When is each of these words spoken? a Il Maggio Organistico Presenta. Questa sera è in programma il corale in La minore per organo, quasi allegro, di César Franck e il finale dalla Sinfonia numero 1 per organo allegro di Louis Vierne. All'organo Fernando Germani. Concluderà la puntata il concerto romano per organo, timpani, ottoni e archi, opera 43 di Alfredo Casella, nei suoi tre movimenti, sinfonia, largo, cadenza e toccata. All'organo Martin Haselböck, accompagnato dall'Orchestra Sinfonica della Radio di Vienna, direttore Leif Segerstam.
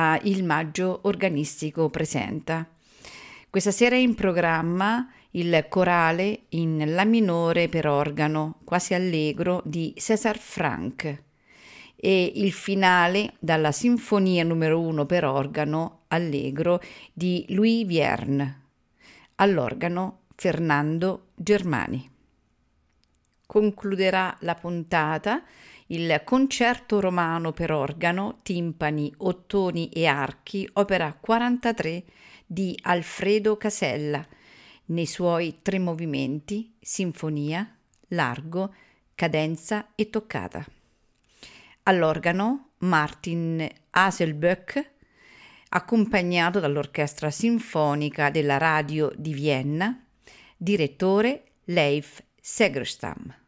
a 0.00 0.16
Il 0.22 0.44
Maggio 0.44 1.00
Organistico 1.02 1.90
Presenta. 1.90 2.64
Questa 3.50 3.72
sera 3.72 3.96
è 3.96 3.98
in 3.98 4.14
programma 4.14 5.10
il 5.32 5.66
corale 5.68 6.42
in 6.50 6.94
La 6.94 7.04
minore 7.04 7.68
per 7.68 7.88
organo, 7.88 8.60
quasi 8.62 8.94
allegro, 8.94 9.60
di 9.64 9.92
César 9.96 10.38
Franck 10.38 11.22
e 11.96 12.32
il 12.36 12.52
finale 12.52 13.34
dalla 13.40 13.72
Sinfonia 13.72 14.44
numero 14.44 14.80
1 14.80 15.04
per 15.04 15.24
organo 15.24 16.02
allegro 16.08 16.80
di 17.12 17.44
Louis 17.48 17.84
Vierne. 17.84 18.66
All'organo 19.34 20.20
Fernando 20.36 21.30
Germani. 21.34 22.08
Concluderà 23.44 24.36
la 24.42 24.54
puntata 24.54 25.42
il 25.88 26.20
concerto 26.24 27.00
romano 27.00 27.52
per 27.52 27.72
organo, 27.72 28.40
timpani, 28.42 29.12
ottoni 29.18 29.88
e 29.88 30.06
archi, 30.06 30.68
opera 30.74 31.16
43 31.18 32.04
di 32.44 32.78
Alfredo 32.82 33.56
Casella, 33.56 34.26
nei 34.86 35.06
suoi 35.06 35.60
tre 35.62 35.78
movimenti, 35.78 36.74
sinfonia, 36.80 37.76
largo, 38.08 38.74
cadenza 39.14 39.92
e 39.94 40.10
toccata. 40.10 40.64
All'organo 41.84 42.70
Martin 42.78 43.66
Haselböck, 43.90 44.90
accompagnato 45.70 46.60
dall'Orchestra 46.60 47.30
Sinfonica 47.30 48.30
della 48.30 48.58
Radio 48.58 49.10
di 49.16 49.32
Vienna, 49.32 50.04
direttore 50.56 51.44
Leif 51.64 52.22
Segerstam. 52.40 53.47